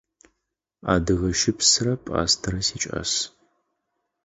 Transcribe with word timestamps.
Адыгэ 0.93 1.29
щыпсрэ 1.39 1.93
пӏастэрэ 2.03 2.59
сикӏас. 2.67 3.11